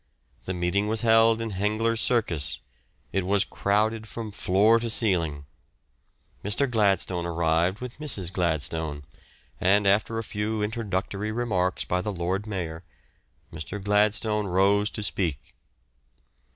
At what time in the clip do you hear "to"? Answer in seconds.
4.79-4.89, 14.89-15.03